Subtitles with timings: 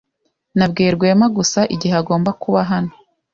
[0.57, 2.93] Nabwiye Rwema gusa igihe agomba kuba hano.